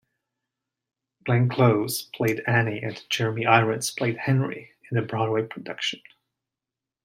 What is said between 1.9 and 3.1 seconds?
played Annie and